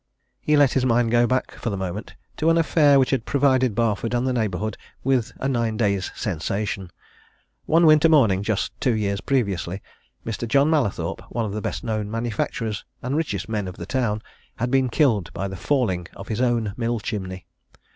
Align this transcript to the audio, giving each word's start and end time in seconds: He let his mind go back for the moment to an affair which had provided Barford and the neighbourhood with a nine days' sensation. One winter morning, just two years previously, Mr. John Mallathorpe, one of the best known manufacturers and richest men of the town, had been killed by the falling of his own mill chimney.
He 0.39 0.57
let 0.57 0.73
his 0.73 0.83
mind 0.83 1.11
go 1.11 1.27
back 1.27 1.51
for 1.51 1.69
the 1.69 1.77
moment 1.77 2.15
to 2.37 2.49
an 2.49 2.57
affair 2.57 2.97
which 2.97 3.11
had 3.11 3.23
provided 3.23 3.75
Barford 3.75 4.15
and 4.15 4.25
the 4.25 4.33
neighbourhood 4.33 4.75
with 5.03 5.31
a 5.39 5.47
nine 5.47 5.77
days' 5.77 6.11
sensation. 6.15 6.89
One 7.67 7.85
winter 7.85 8.09
morning, 8.09 8.41
just 8.41 8.71
two 8.81 8.95
years 8.95 9.21
previously, 9.21 9.79
Mr. 10.25 10.47
John 10.47 10.71
Mallathorpe, 10.71 11.21
one 11.29 11.45
of 11.45 11.51
the 11.53 11.61
best 11.61 11.83
known 11.83 12.09
manufacturers 12.09 12.83
and 13.03 13.15
richest 13.15 13.47
men 13.47 13.67
of 13.67 13.77
the 13.77 13.85
town, 13.85 14.23
had 14.55 14.71
been 14.71 14.89
killed 14.89 15.31
by 15.33 15.47
the 15.47 15.55
falling 15.55 16.07
of 16.15 16.29
his 16.29 16.41
own 16.41 16.73
mill 16.75 16.99
chimney. 16.99 17.45